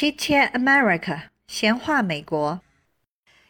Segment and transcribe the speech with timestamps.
[0.00, 2.62] Chit Chat America，闲话美国。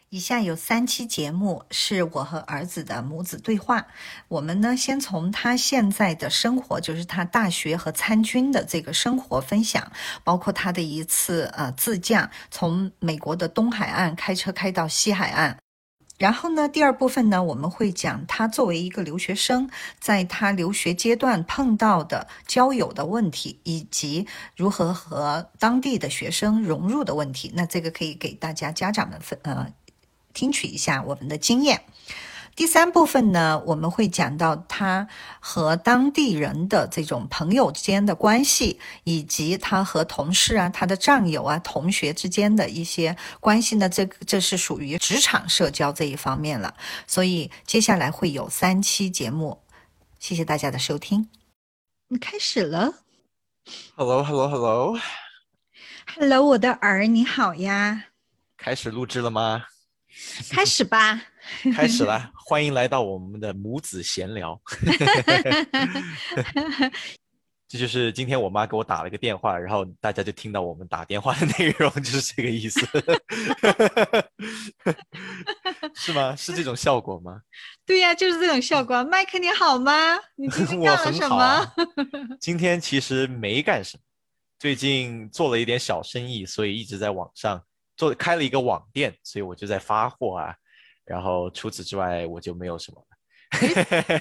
[0.09, 3.87] 以下有三期节目是我和儿子的母子对话。
[4.27, 9.89] 我们呢，先从他现在的生活，就是他大学和参军的这个生活分享，
[10.25, 15.57] 包括他的一次呃自驾，从美国的东海岸开车开到西海岸。
[16.21, 19.67] 然后呢，第二部分呢，我们会讲他作为一个留学生，
[19.99, 27.51] 在他留学阶段碰到的交友的问题，以及如何和当地的学生融入的问题。
[27.55, 29.73] 那这个可以给大家家长们分呃
[30.31, 31.81] 听取一下我们的经验。
[32.55, 35.07] 第三部分呢，我们会讲到他
[35.39, 43.89] 和当地人的这种朋友之间的关系，以及他和同事啊、他的战友啊、同学之间的一些关系呢。
[43.89, 46.75] 这这是属于职场社交这一方面了。
[47.07, 49.63] 所以接下来会有三期节目，
[50.19, 51.29] 谢谢大家的收听。
[52.09, 52.95] 你开始了。
[53.95, 58.07] Hello，Hello，Hello，Hello，我的儿，你好呀。
[58.57, 59.67] 开始录制了吗？
[60.49, 61.21] 开始吧。
[61.73, 64.59] 开始了，欢迎来到我们的母子闲聊。
[67.67, 72.81] 这就是今天我妈给我打了一个电话，然后大家就听到我们打电话的内容，就是这个意思，
[75.95, 76.35] 是吗？
[76.35, 77.39] 是这种效果吗？
[77.85, 79.01] 对呀，就是这种效果。
[79.05, 80.17] 麦克你好吗？
[80.35, 81.65] 你今天干了什么？
[82.41, 84.03] 今天其实没干什么，
[84.59, 87.63] 最近做了一点小生意，所以一直在网上
[87.95, 90.53] 做，开了一个网店，所以我就在发货啊。
[91.05, 93.07] 然后除此之外，我就没有什么了。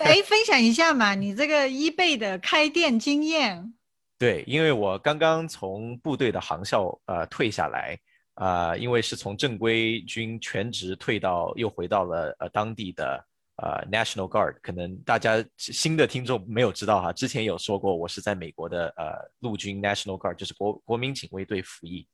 [0.00, 3.72] 哎，分享一下嘛，你这个一倍的开店经验。
[4.18, 7.98] 对，因为我刚刚从部队的航校呃退下来，
[8.34, 13.24] 啊，因为是从正规军全职退到又回到了呃当地的
[13.56, 14.56] 呃 National Guard。
[14.60, 22.06] 可能大家新的听众没有知道哈，之前有说过我是在美国的呃陆军 National Guard，就是国国民警卫队服役。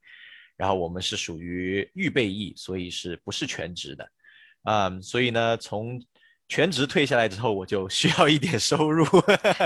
[0.57, 4.09] 然后我们是属于预备役，所以是不是全职的？
[4.67, 6.03] 啊，所以呢，从
[6.49, 9.05] 全职退下来之后，我就需要一点收入，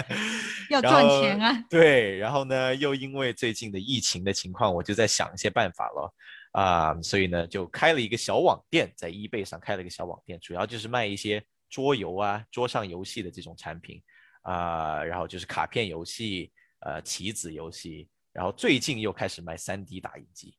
[0.70, 1.64] 要赚钱啊。
[1.68, 6.14] 对，然后呢，又因为最近的疫情的情况，我就在想一些办法了。
[6.52, 14.02] 啊，所以呢，就开了一个小网店，在 eBay 上开了一个小网店，主要就是卖一些桌游啊、桌上游戏的这种产品
[14.42, 16.50] 啊，然后就是卡片游戏、
[16.80, 20.56] 呃棋子游戏，然后最近又开始卖 3D 打印机。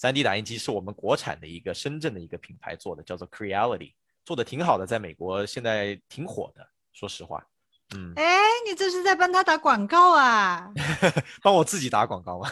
[0.00, 3.92] 三 D 打印机是我们国产的一个深圳的一个品牌做的，叫做 Creality，
[4.24, 6.66] 做的挺好的，在美国现在挺火的。
[6.94, 7.46] 说实话，
[7.94, 10.72] 嗯，哎，你这是在帮他打广告啊？
[11.44, 12.48] 帮我自己打广告吗？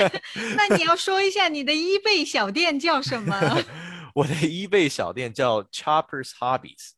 [0.58, 3.34] 那你要说一下你的 eBay 小店叫什么？
[4.14, 6.90] 我的 eBay 小店叫 Choppers Hobbies，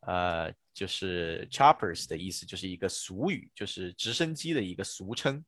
[0.00, 5.44] 呃，就是 Choppers 的意思就是一个俗语，就是直升机的一个俗称，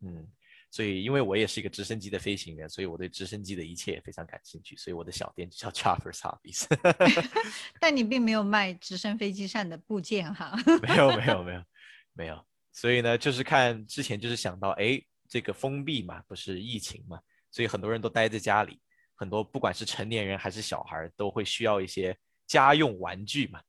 [0.00, 0.28] 嗯。
[0.76, 4.76] 所以，因为我也是一个直升机的飞行员，所以我对直升机的一切也非常感兴趣。
[4.76, 6.66] 所以我的小店就叫 Choppers Hobbies。
[7.80, 10.54] 但你并没有卖直升飞机上的部件哈？
[10.82, 11.64] 没有，没有， 没有，
[12.12, 12.46] 没有。
[12.72, 17.18] 所以呢，就是看之前就是想到，哎，这个封闭嘛，不是疫情嘛，
[17.50, 18.78] 所以很多人都待在家里，
[19.14, 22.14] 很多不管是成年人还是小孩，都会需要一些
[22.46, 23.62] 家用玩具嘛。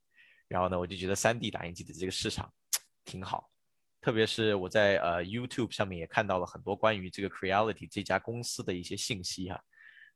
[0.46, 2.52] 然后呢，我就觉得 3D 打印机的这个市场
[3.06, 3.50] 挺好。
[4.00, 9.60] 特别是我在呃 YouTube 上面也看到了很多关于这个 Creality 这家公司的一些信息哈，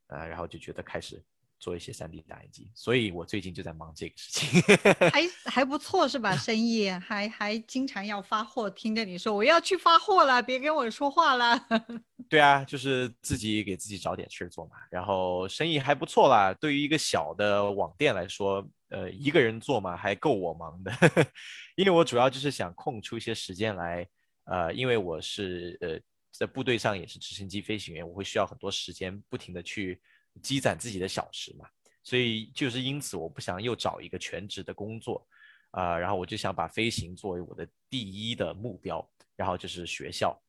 [0.07, 1.23] 呃，然后就觉得开始
[1.59, 4.61] 做一些 3D 打印机，所以我最近就在忙这个事情，
[5.11, 6.35] 还还不错是吧？
[6.35, 11.65] 生意还还经常要发货，听着你说我要去发货了，别跟我说话了。
[12.29, 16.53] 对啊，就是自己给自己找点事儿做嘛，然后生意还不错啦。
[16.53, 20.91] 对于一个小的网店来说，呃，一个人做嘛还够我忙的。
[21.75, 24.07] 因为我主要就是想空出一些时间来，
[24.45, 25.99] 呃，因为我是呃
[26.31, 29.99] 在部队上也是直升机飞行员，我会需要很多时间不停的去
[30.43, 31.67] 积攒自己的小时嘛，
[32.03, 35.27] 所以就是因此我不想又找一个全职的工作，
[35.71, 39.03] 啊，然后我就想把飞行作为我的第一的目标，
[39.35, 40.39] 然后就是学校，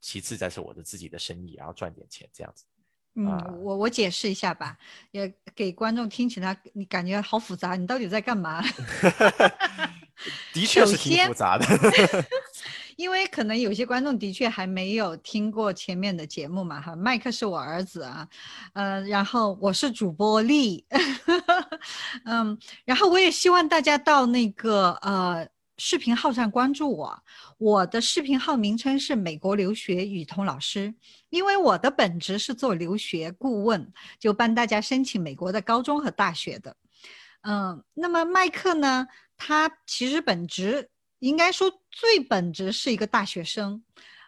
[0.00, 2.64] 其次再是我的自己的生意，然后赚点钱这样子。
[3.16, 4.76] 嗯，我我解释一下吧，
[5.10, 8.62] 也给观众听起来你感觉好复杂，你到底在干嘛？
[10.52, 11.66] 的确是挺复杂的，
[12.96, 18.26] 因为可能有些观众的确还没有听过前面的节目嘛，哈，麦克是我儿子啊，
[18.72, 20.86] 呃，然后我是主播丽，
[22.24, 25.46] 嗯，然后我也希望大家到那个呃
[25.78, 27.22] 视频号上关注我，
[27.58, 30.94] 我的视频号名称是美国留学雨桐老师，
[31.28, 36.76] 因为我的本职是做留学顾问，就帮大家申请美国的高中和大学的，
[37.42, 39.06] 嗯，那么麦克呢？
[39.36, 40.88] 他其实本职
[41.18, 43.82] 应该说最本职是一个大学生，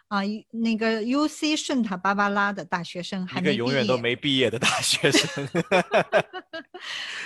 [0.09, 5.47] 啊，那个 U C 圣塔芭芭拉的大学生，还没一个永远都没毕业的大学生。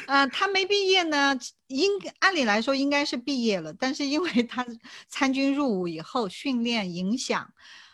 [0.05, 1.33] 呃，他没毕业呢，
[1.67, 1.89] 应
[2.19, 4.65] 按理来说应该是毕业了，但是因为他
[5.07, 7.53] 参军入伍以后训练影响，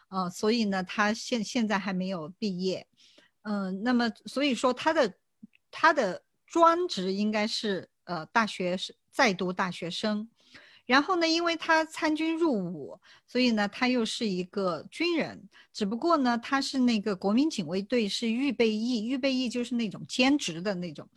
[0.10, 2.88] 呃，所以呢，他现现在还没有毕业。
[3.44, 5.14] 嗯，那么所以说他的
[5.70, 10.28] 他的专职应该是呃大学是在读大学生。
[10.90, 15.48] 然后呢，因为他参军入伍，所以呢，他又是一个军人。
[15.72, 21.08] 只不过呢，他是那个国民警卫队是预备役，预备役就是那种兼职的那种，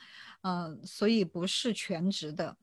[0.42, 2.54] 嗯，所以不是全职的，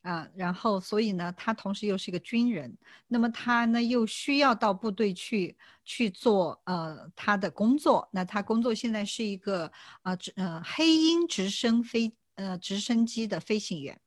[0.00, 0.26] 啊。
[0.34, 2.74] 然后，所以呢，他同时又是一个军人。
[3.08, 8.08] 那么他呢，又需要到部队去去做呃他的工作。
[8.10, 9.70] 那他工作现在是一个
[10.00, 14.00] 啊直，呃，黑鹰直升飞呃直升机的飞行员，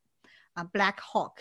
[0.54, 1.36] 啊，Black Hawk。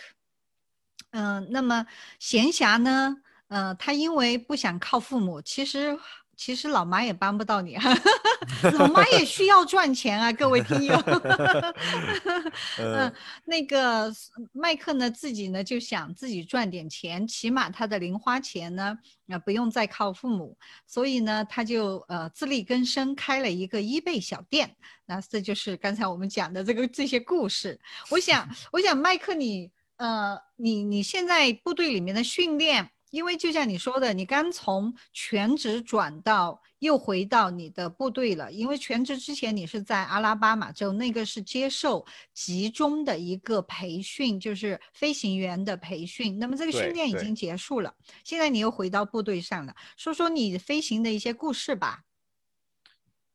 [1.17, 1.83] 嗯，那么
[2.19, 3.17] 闲暇呢？
[3.47, 5.97] 呃，他因为不想靠父母，其实
[6.35, 7.75] 其实老妈也帮不到你，
[8.77, 10.95] 老妈也需要赚钱啊，各位听友。
[12.77, 13.11] 嗯，
[13.45, 14.13] 那个
[14.51, 18.95] 麦克呢，自己呢就想自己赚点钱，起码他的零花钱呢，
[19.29, 20.55] 啊不用再靠父母，
[20.85, 24.75] 所以呢，他就呃自力更生，开了一个伊贝小店。
[25.07, 27.79] 那这就是刚才我们讲的这个这些故事。
[28.11, 29.71] 我想，我想麦克你。
[29.97, 38.51] 呃，你你现在部队里面的训练，因为就像你说的，你刚从全职转到又回到你的部队了。
[38.51, 46.37] 因为全职之前你是在阿拉巴马州，那个是接受集中的一个培训，就是飞行员的培训。
[46.37, 47.91] 那么这个训练已经结束了，
[48.23, 52.03] 现在你又回到部队上了，说说你飞行的一些故事吧。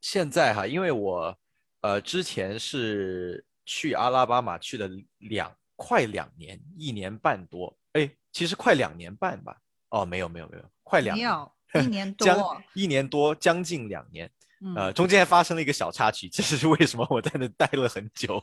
[0.01, 1.37] 现在哈，因为我
[1.81, 4.89] 呃之前是去阿拉巴马去了
[5.19, 5.53] 两。
[5.77, 9.59] 快两年，一年半多，哎，其实快两年半吧。
[9.91, 14.31] 哦，没有没有没有，快两没有一年多， 将一年多，将近两年。
[14.77, 18.43] 呃，中间还发生了一个小插曲，这是为什么我在那待了很久。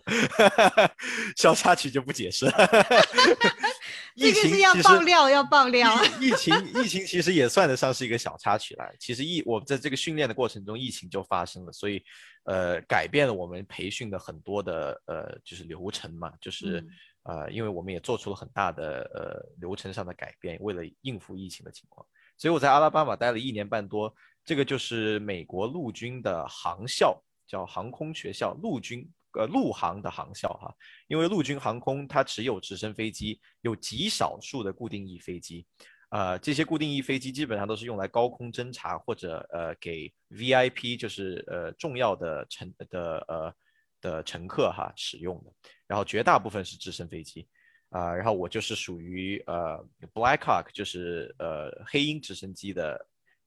[1.38, 2.52] 小插曲就不解释了。
[4.16, 5.96] 这个是要爆料，要爆料。
[6.20, 8.86] 疫情疫情其实也算得上是一个小插曲了。
[9.00, 12.04] 其实疫我在这个训练的过程中，疫情就发生了，所以
[12.44, 16.86] 呃，改变了我们培训的很多的呃，就是流程嘛，就是。
[17.24, 22.04] 呃，因为我们也做出了很大的呃流程上的改变，为了应付疫情的情况，
[22.38, 24.12] 所以我在阿拉巴马待了一年半多。
[24.50, 29.08] 这个就是美国陆军的航校，叫航空学校，陆军
[29.38, 30.74] 呃陆航的航校哈。
[31.08, 35.68] 因为陆军航空它只有直升飞机，有极少数的固定翼飞机，
[36.10, 43.54] 呃，这些固定翼飞机基本上都是用来高空侦察或者呃给 VIP 就是呃重要的乘的呃。
[44.02, 45.52] 的乘客哈使用的，
[45.86, 47.46] 然后绝大部分是直升飞机，
[47.90, 52.98] 啊，然后我就是属于呃 Black Hawk，就是呃黑鹰直升机的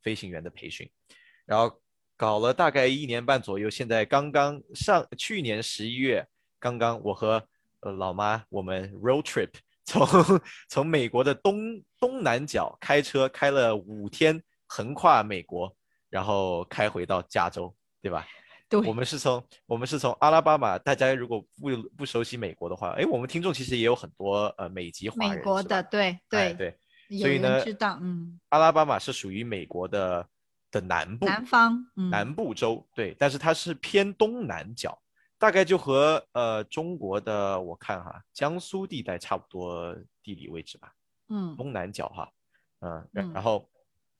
[0.02, 0.90] 飞行员的培训，
[1.46, 1.81] 然后
[2.16, 6.26] 搞了大概一年半左右，现在刚刚上去年十一月，
[6.58, 7.43] 刚刚我和
[7.81, 9.50] 呃老妈我们 road trip
[9.84, 10.06] 从
[10.69, 15.75] 从美国的东东南角开车开了五天，横跨美国，
[16.08, 18.26] 然后开回到加州，对吧？
[18.87, 26.78] 我们是从我们是从阿拉巴马，大家如果不不熟悉美国的话，哎，我们听众其实也有很多呃美籍华人，美国的，对对对，
[27.19, 30.28] 所以呢，知道，嗯，阿拉巴马是属于美国的
[30.71, 34.97] 的南部，南方，南部州，对，但是它是偏东南角，
[35.38, 40.92] 大概就和呃中国的我看哈，江苏地带差不多地理位置吧，
[41.28, 42.33] 嗯，东南角哈，
[42.81, 43.71] 嗯，然后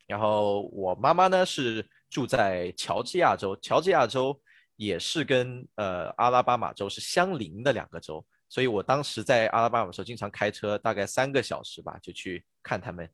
[0.07, 1.87] 然后我妈妈呢是。
[2.13, 4.39] 住在乔治亚州，乔治亚州
[4.77, 13.09] 也是跟呃阿拉巴马州是相邻的两个州，所以我当时在阿拉巴马的时候，经常开车大概三个小时吧，就去看他们，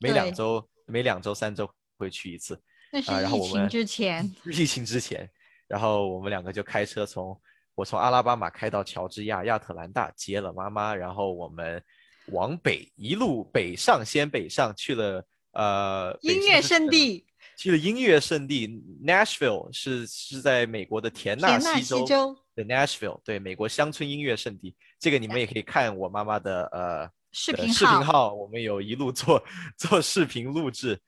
[0.00, 2.60] 每两周每两周三周会去一次。
[2.92, 4.34] 那是疫情之前。
[4.46, 5.28] 疫情之前，
[5.66, 7.38] 然后我们两个就开车从
[7.74, 11.82] 我从阿拉巴马开到乔治亚亚特兰大接了妈妈，然后我们
[12.28, 17.26] 往北一路北上，先北上去了呃音乐圣地。
[17.56, 18.68] 去了音乐圣地
[19.02, 24.76] Nashville，是是在美国的田纳西州的 Nashville，对，美国乡村音乐圣地。
[24.98, 29.44] 这个你们也可以看我妈妈的呃视频视频号，我们有一路做
[29.76, 30.98] 做视频录制，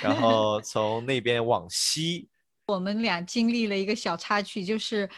[0.00, 2.28] 然后从那边往西，
[2.66, 5.10] 我们俩经历了一个小插曲，就是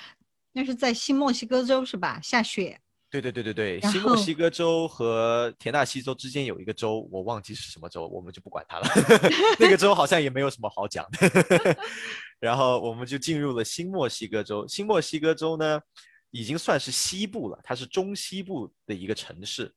[0.53, 2.19] 那是在新墨西哥州是吧？
[2.23, 2.81] 下雪。
[3.11, 8.89] 对对对对对，新墨西哥州和田纳西州之间有一个州，我忘记是什么州，我们就不管它了。
[9.61, 11.77] 那个州好像也没有什么好讲的。
[12.41, 14.67] 然后我们就进入了新墨西哥州。
[14.67, 15.79] 新墨西哥州呢，
[16.31, 19.73] 已经算是西部了，它是中西部的一个城市，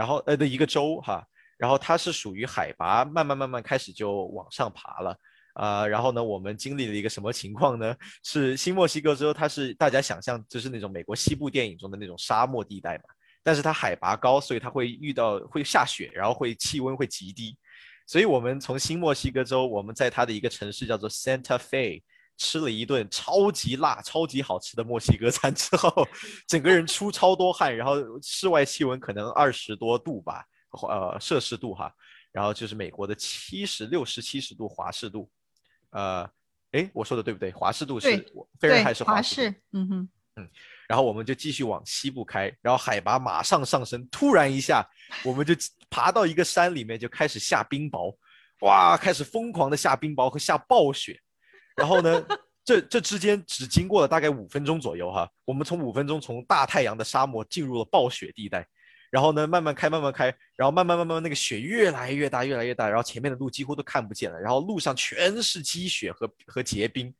[0.00, 1.22] 然后呃的一个州哈。
[1.60, 5.14] 然后它是属于海拔慢慢慢慢开始就往上爬了。
[5.52, 7.94] 啊，然后呢，我们经历了一个什么情况呢？
[8.24, 13.04] 是新墨西哥州，它是大家想象就是那种美国西部电影中的那种沙漠地带嘛，
[13.42, 17.58] 但是它海拔高，所以它会遇到会下雪，然后会气温会极低，
[18.06, 22.00] 所以我们从新墨西哥州，我们在它的一个城市叫做 Santa Fe
[22.40, 26.08] 吃了一顿超级辣、超级好吃的墨西哥餐之后，
[26.48, 30.42] 整个人出超多汗，然后室外气温可能二十多度吧，
[30.88, 31.94] 呃，摄氏度哈，
[32.32, 35.30] 然后就是美国的七十六十七十度华氏度。
[35.90, 36.26] 呃，
[36.72, 37.52] 哎，我说的对不对？
[37.52, 38.08] 华氏度是，
[38.58, 39.50] 非人还是华氏？
[39.72, 40.48] 嗯哼，嗯，
[40.88, 44.82] 然后我们就继续往西部开，然后海拔马上上升，突然一下，
[45.24, 45.54] 我们就
[45.90, 48.16] 爬到一个山里面，就开始下冰雹，
[48.60, 51.20] 哇，开始疯狂的下冰雹和下暴雪，
[51.80, 52.24] 然后呢，
[52.64, 58.64] 这这之间只经过了大概五分钟左右哈，我们从五分钟从大太阳的沙漠进入了暴雪地带。
[59.10, 67.12] 然后呢，慢慢开，慢慢开，然后慢慢慢慢，那个雪越来越大，越来越大，然后前面的路几乎都看不见了，然后路上全是积雪和和结冰，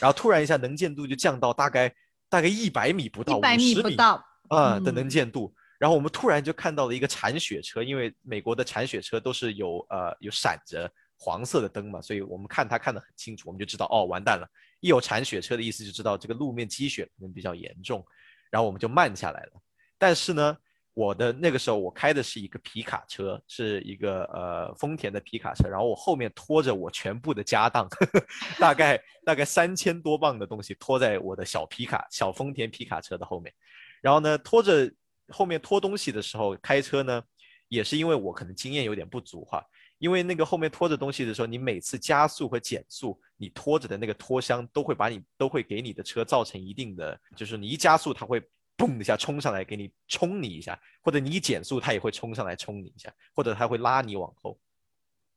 [0.00, 1.94] 然后突然一下能见度就降到大概
[2.30, 14.48] 大概一百米不到，五十米不到啊的能见度，然后我们突然就看到了一个铲雪车，因为美国的铲雪车都是有呃有闪着黄色的灯嘛，所以我们看它看得很清楚，我们就知道哦完蛋了，
[14.80, 18.04] 一有铲雪车的意思就知道这个路面积雪可能比较严重，
[18.50, 19.52] 然后我们就慢下来了，
[19.98, 20.56] 但是呢。
[20.96, 27.88] 我的那个时候，我开的是一个皮卡车，是一个呃丰田的皮卡车，然后我后面拖着我全部的家当，
[28.60, 33.52] 大概大概三千多磅的东西拖在我的小皮卡小丰田皮卡车的后面，
[34.00, 34.88] 然后呢拖着
[35.30, 37.20] 后面拖东西的时候开车呢，
[37.66, 39.66] 也是因为我可能经验有点不足哈，
[40.04, 48.42] 因为那个后面拖着东西的时候，你每次加速和减速，你拖着的那个拖箱都会把你都会给你的车造成一定的，就是你一加速它会。
[48.76, 54.58] 嘣一下冲上来给你冲你一下，或者你一减速，它也会冲上来冲你一下，或者它会拉你往后。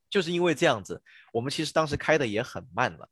[0.09, 0.99] 就是因为这样子，
[1.31, 3.07] 我们其实当时开的也很慢了，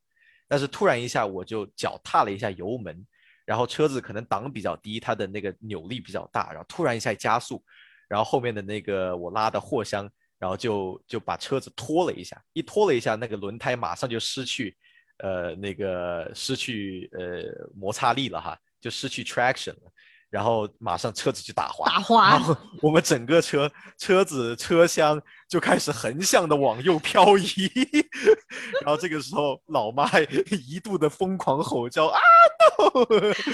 [0.47, 3.05] 但是突然一下我就脚踏了一下油门，
[3.45, 7.63] 然后车子可能档比较低，它的那个扭力比较大，然后突然一下加速，
[8.07, 14.75] 然后后面的那个我拉的货箱，然后就就把车子拖了一下，一拖了一下，那个轮胎马上就失去，
[15.19, 19.91] 呃，那个失去呃摩擦力了哈，就失去 traction 了。
[20.29, 27.71] 然后马上车子就打滑，打滑，然后我们整个车车子车厢就开始横向的往右漂移，
[28.83, 30.09] 然后这个时候老妈
[30.67, 32.19] 一度的疯狂吼叫啊！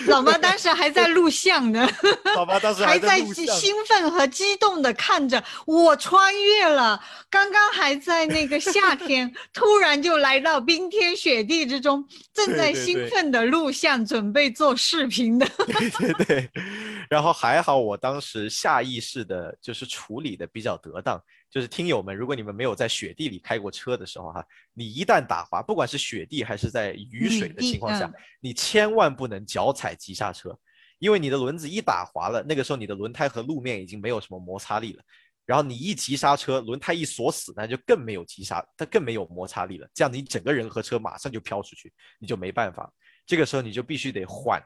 [0.08, 1.88] 老妈当时还在录像呢，
[2.36, 15.48] 老妈当时还在兴奋和激动的看着我穿越了，刚刚还在那个夏天， 突然就来到冰天雪地之中，正在兴奋的录像，准备做视频的。
[15.68, 16.50] 对对对，
[17.10, 21.22] 然后还好我当时下意识的就是处理的比较得当。
[21.51, 24.43] 就是听友们，如果你们没有在雪地里开过车的时候，哈，
[24.74, 30.58] 你一旦打滑，不管是雪地还是在雨水的情况下，你千万不能脚踩急刹车，
[30.98, 35.03] 因为你的轮子一打滑了，那个时候你的轮胎和路面已经没有什么摩擦力了，
[35.46, 42.89] 然后你一急刹车，轮胎一锁死，那就更没有急刹，它更没有摩擦力了，这样你整个人和车马上就飘出去，你就没办法，
[43.25, 44.63] 这个时候你就必须得缓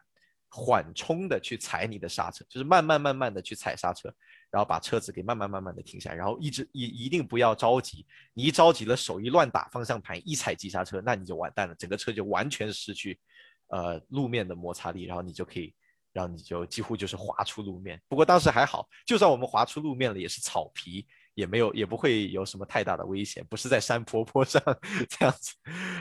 [0.50, 4.14] 缓冲的去踩你的刹车，就是慢慢慢慢的去踩刹车。
[4.52, 13.20] 然后把车子给慢慢慢慢的停下，然后一直一一定不要着急，你一着急了，手一乱打方向盘，一踩急刹车，那你就完蛋了，整个车就完全失去，
[13.68, 15.74] 呃，路面的摩擦力，然后你就可以，
[16.14, 18.02] 然后你就几乎就是滑出路面。
[18.08, 24.62] 不过当时还好，就算我们滑出路面了，也是草皮，也没有也不会有什么太大的危险，不是在山坡坡上
[25.10, 25.54] 这样子。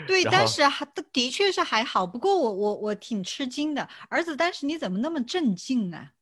[0.06, 6.12] 对，但是还的的确是还好，不过我我我挺吃惊的，儿子，当时你怎么那么镇静啊？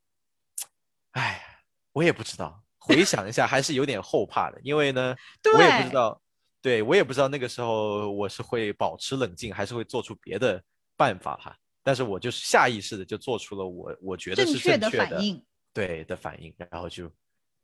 [1.11, 1.49] 哎。
[1.93, 5.15] 我也不知道，回想一下还是有点后怕的，因为呢，
[5.57, 6.21] 我也不知道，
[6.61, 10.63] 对我也不知道那个时候我是会保持冷静，还是会做出别的
[10.97, 11.57] 办法哈。
[11.83, 15.45] 但是我就是下意识的就做出了我我觉得是正确的反应，
[15.75, 17.11] 对的反应，然后就，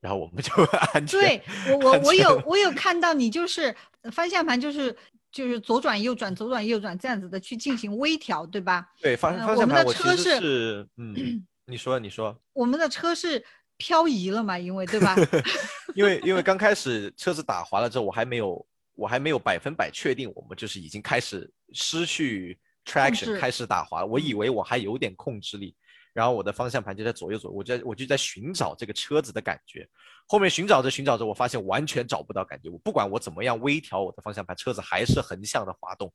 [0.01, 0.53] 然后我们就
[0.93, 1.21] 安全。
[1.21, 1.43] 对
[1.73, 3.75] 我我我有我有看到你就是
[4.13, 4.95] 方向盘就是
[5.31, 8.89] 就是左转右转左转右转这样子的去进行微调，对吧？
[9.01, 13.45] 对方方向盘我们的车是嗯，你说你说，我们的车是。
[13.79, 14.59] 漂移了嘛？
[14.59, 15.17] 因为对吧？
[15.95, 24.05] 因为因为刚开始车子打滑了之后，我还没有我还没有百分百确定我们就是已经开始失去 traction，开始打滑。
[24.05, 25.75] 我以为我还有点控制力。
[26.19, 29.89] 然后我的方向盘就在左右左，我在我就在寻找这个车子的感觉。
[30.27, 32.69] 后面寻找着寻找着，我发现完全找不到感觉。
[32.69, 36.13] 我不管我怎么样微调我的方向盘，车子还是横向的滑动。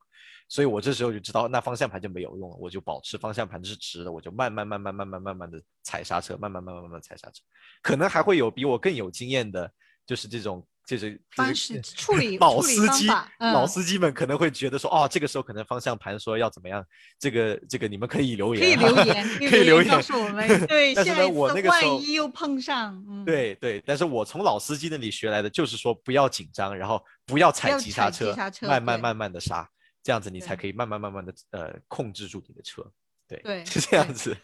[0.49, 2.57] 所以我这时候就知道，那方向盘就没有用了。
[2.59, 7.41] 我就保持方向盘是直的，我就慢慢慢慢慢慢慢慢的踩刹车，慢慢慢慢慢慢踩刹车。
[7.81, 9.71] 可能还会有比我更有经验的，
[10.05, 16.85] 就是这种就是方式处理 老司机老嗯司机们可能会觉得说，哦，这个时候可能方向盘说要怎么样，
[17.17, 20.65] 这个这个你们可以留言，可以留言，可以留言告诉我们。
[20.67, 29.67] 对， 但是呢下一次我那个时候万一又碰上，嗯，对对，但是我从老司机那里学来的就是说不要紧张，然后不要踩急刹车，刹车慢慢慢慢的刹，
[30.03, 32.85] 这样子你才可以慢慢慢慢的呃控制住你的车。
[33.25, 34.35] 对，对 是这样子。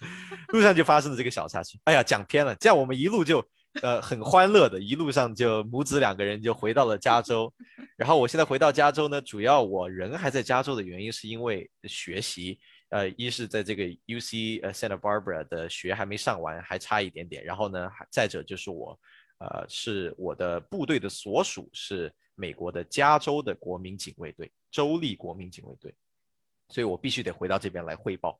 [0.53, 2.55] 路上就发生了这个小插曲，哎呀，讲偏了。
[2.55, 3.45] 这样我们一路就
[3.81, 7.53] 呃很欢乐的，一路上就母子两个人就回到了加州。
[7.95, 12.59] 然后我现在回到加州呢，主要我人还在加州的原因是因为学习。
[12.89, 17.43] 呃，一是在这个 U C 呃 Santa Barbara 的学还没上完，还差一点点。
[17.45, 18.99] 然后呢，再者就是我，
[19.37, 25.93] 呃，是我的部队的所属是美国的加州的国民警卫队，州立国民警卫队，
[26.69, 28.39] 所以我必须得回到这边来汇报。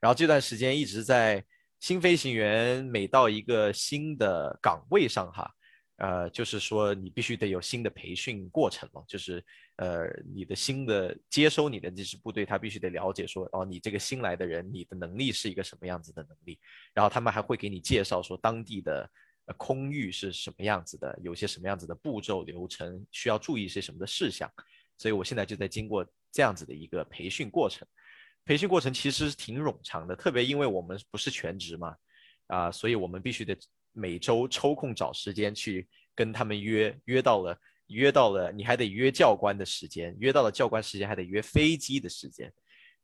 [0.00, 1.44] 然后这段时间一直在
[1.82, 5.52] 新飞行员每到一个新的岗位上哈，
[5.96, 9.44] 呃，就是说你必须得有新的培训过程了，就是
[9.78, 16.56] 呃你的新的接收你的这支部队，他必须得了解说哦，你这个新来的人，你的能力是一个什么样子的能力，
[16.94, 19.10] 然后他们还会给你介绍说当地的。
[19.58, 21.18] 空域是什么样子的？
[21.20, 24.48] 有些什么样子的步骤流程，需要注意些什么的事项？
[24.96, 27.86] 所以我现在就在经过这样子的一个培训过程。
[28.44, 31.96] 培训过程其实是挺冗长的，特别因为我们不是全职嘛，
[32.48, 33.56] 啊、所以我们必须得
[33.92, 37.56] 每周抽空找时间去跟他们约，约到了，
[37.86, 42.52] 约到了，你还得约教官的时间，约到了教官时间还得约飞机的时间，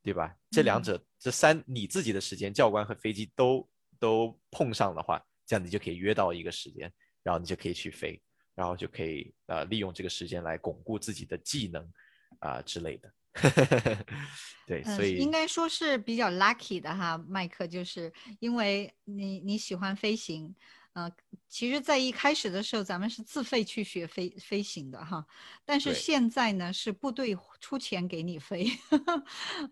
[0.03, 0.35] 对吧？
[0.51, 3.69] 这两者，这三你自己的时间，教官和飞机都
[3.99, 6.91] 都碰上的话，这样你就可以约到一个时间，
[7.23, 8.21] 然后你就可以去飞，
[8.55, 11.91] 然后就可以呃利用这个时间来巩固自己的技能
[12.39, 13.11] 啊、之类的。
[14.65, 20.53] 对，嗯，所以应该说是比较 lucky 的哈，麦克，就是因为你你喜欢飞行，
[20.93, 21.11] 呃，
[21.47, 25.25] 其实，在一开始的时候，咱们是自费去学飞飞行的哈，
[25.65, 28.65] 但是现在呢，是部队出钱给你飞，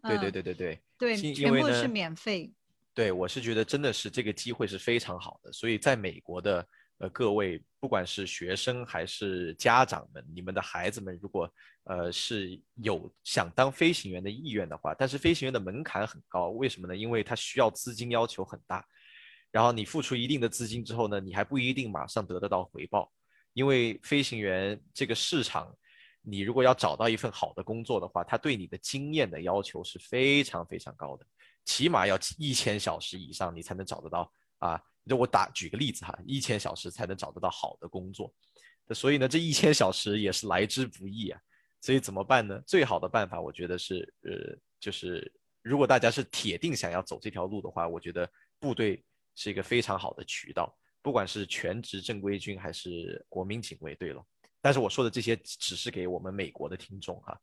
[0.03, 2.51] 对对嗯对对对，对，全部是免费，
[2.93, 6.67] 对，我是觉得真的是这个机会是非常好的，所以在美国的
[6.99, 11.51] 呃各位，不管是学生还是家长们，你们的孩子们如果
[11.83, 16.95] 呃是有想当飞行员的意愿的话，但是飞行员的门槛很高，为什么呢？
[16.95, 18.85] 因为它需要资金要求很大，
[19.51, 23.11] 然后你付出一定的资金之后呢，你还不一定马上得得到回报，
[23.53, 25.75] 因为飞行员这个市场。
[26.29, 31.25] 你如果要找到一份好的工作的话，他对你的经验的要求是非常非常高的。
[31.63, 34.29] 起码要一千小时以上，你才能找得到
[34.59, 34.81] 啊。
[35.05, 38.33] 就我打举个例子哈，一千小时才能找得到好的工作。
[38.93, 41.39] 所以呢，这一千小时也是来之不易啊。
[41.79, 42.61] 所以怎么办呢？
[42.67, 49.01] 最好的办法，我觉得是呃，就是如果大家是铁定想要走这条路的话，我觉得部队
[49.35, 54.21] 是一个非常好的渠道，不管是全职正规军还是国民警卫队了。
[54.59, 57.39] 但是我说的这些只是给我们美国的听众哈，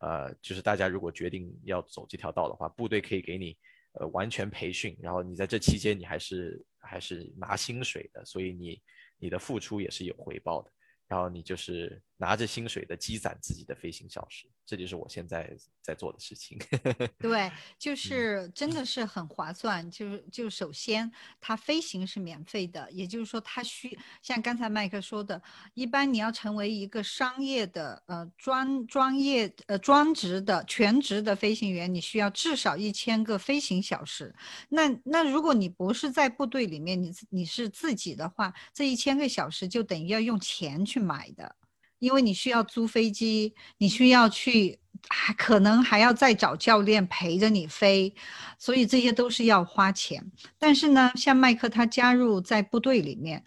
[0.00, 3.56] 呃，就是大家如果决定要走这条道的话，部队可以给你
[3.98, 8.80] 呃完全培训，然后你在这期间你还是还是拿薪水的，所以你
[9.18, 10.70] 你的付出也是有回报的，
[11.08, 16.58] 然后你就是拿着薪水的积攒自己的飞行小时，这就是我现在在做的事情。
[17.20, 19.88] 对，嗯就是真的是很划算。
[19.90, 25.40] 就是就首先，它飞行是免费的，也就是说，它需像刚才麦克说的，
[25.74, 34.34] 一般你要成为一个商业的呃专专业呃专职的全职的飞行员，你需要至少一千个飞行小时。
[34.70, 41.54] 那那如果你不是在部队里面，你你是自己的话，这一千个小时就等于要用钱去买的。
[41.98, 44.78] 因为你需要租飞机，你需要去，
[45.08, 48.14] 还可能还要再找教练陪着你飞，
[48.58, 50.30] 所以这些都是要花钱。
[50.58, 53.44] 但是呢，像麦克他加入在部队里面，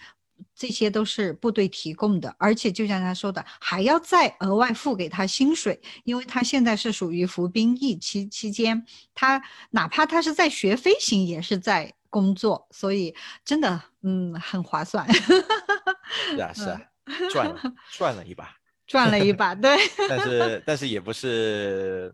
[0.55, 13.13] 这些都是部队提供的，而且就像他说的，还要再额外付给他薪水，因为他现在是属于服兵役期期间，他哪怕他是在学飞行，也是在工作，所以
[13.45, 15.07] 真的，嗯，很划算。
[15.13, 16.81] 是 啊是啊，
[17.29, 18.55] 赚了赚了一把，
[18.87, 19.77] 赚了一把，对，
[20.09, 22.13] 但是但是也不是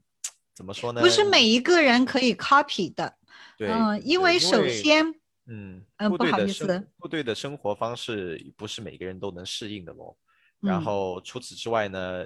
[0.53, 1.01] 怎么说呢？
[1.01, 3.17] 不是每一个人可以 copy 的，
[3.57, 5.05] 对，嗯，因为首先，
[5.47, 10.17] 嗯，嗯部队的不好意思生部队的生活方式不是每个人都能适应的咯。
[10.61, 12.25] 然嗯后除此之外呢，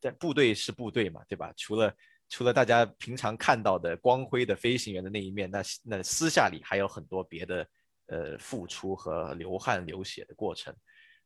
[0.00, 1.52] 在部队是部队嘛，对吧？
[1.56, 1.92] 除了
[2.28, 7.68] 除了大家平常看到的光辉的飞行员的那一面，那那私下里还有很多别的
[8.06, 10.74] 呃付出和流汗流血的过程，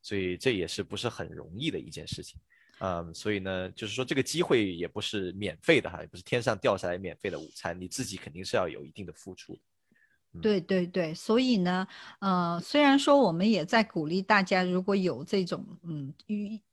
[0.03, 2.41] 所以这也是不是很容易的一件事情。
[2.79, 9.61] 嗯，所以呢，就是说这个机会也不是免费的哈，也不是天上掉下来免费的午餐，你自己肯定是要有一定的付出的。
[10.41, 11.87] 对对对，所以呢，
[12.21, 16.13] 呃，虽然说我们也在鼓励大家，如果有这种嗯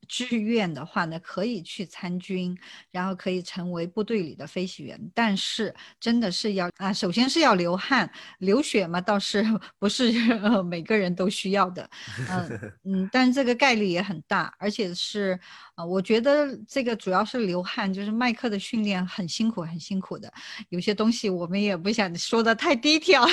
[0.07, 2.57] 志愿的话呢，可以去参军，
[2.91, 4.97] 然后可以成为部队里的飞行员。
[5.13, 9.43] 但是真的是要啊，首先是要流汗、流血嘛，倒是
[9.77, 10.13] 不是
[10.63, 11.89] 每个人都需要的。
[12.29, 15.37] 嗯嗯，但是这个概率也很大，而且是
[15.75, 20.31] 啊，我觉得这个主要是流汗，就是麦克的训练很辛苦，很辛苦的。
[20.69, 23.25] 有些东西我们也不想说的太低调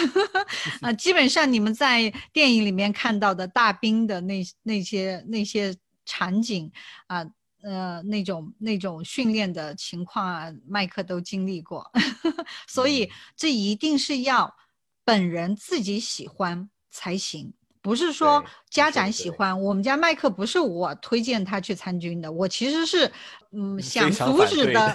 [0.81, 0.92] 啊。
[0.94, 5.74] 基本上你们在电影里面看到的大兵的那那些那些。
[6.07, 6.70] 场景
[7.07, 7.24] 啊，
[7.62, 11.90] 呃，那种那种训练的情况啊，麦克都经历过，
[12.68, 14.55] 所以这一定是要
[15.03, 19.59] 本人自己喜欢才行，不是说家长喜欢。
[19.59, 23.11] 我们家麦克不是我推荐他去参军的，我其实是
[23.55, 24.95] 嗯想阻止的。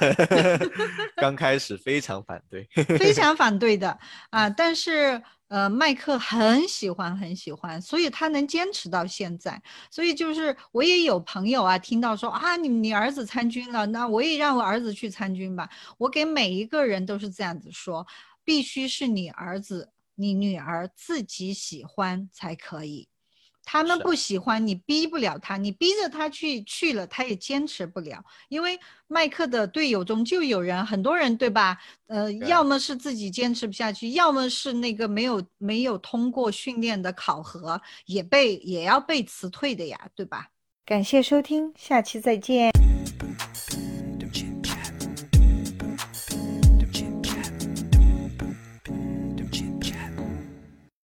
[1.18, 2.68] 刚开始非常反对，
[2.98, 3.98] 非常反对的
[4.30, 5.22] 啊，但是。
[5.50, 9.60] 呃，麦克很喜欢，很喜欢，所以他能坚持到现在。
[9.90, 15.68] 所以就是我也有朋友啊，听到说啊，你你儿子参军了，那我也让我儿子去参军吧。
[15.98, 18.06] 我给每一个人都是这样子说，
[18.44, 23.08] 必须是你儿子、你女儿自己喜欢才可以。
[23.72, 28.26] 他们不喜欢你，逼不了他，你逼着他去去了，他也坚持不了。
[28.48, 31.78] 因为麦克的队友中就有人，很多人对吧？
[32.08, 40.48] 呃，要么是自己坚持不下去，要么是那个没有没有通过训练的考核，也被也要被辞退的呀，对吧？
[40.84, 42.72] 感谢收听，下期再见。